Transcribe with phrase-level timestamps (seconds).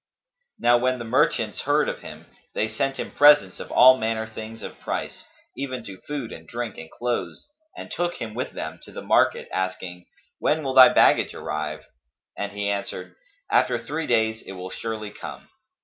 [0.57, 4.63] Now when the merchants heard of him, they sent him presents of all manner things
[4.63, 8.91] of price, even to food and drink and clothes, and took him with them to
[8.91, 10.07] the market, asking,
[10.39, 11.85] "When will thy baggage arrive?"
[12.35, 13.13] And he answered,
[13.51, 15.49] "After three days it will surely come."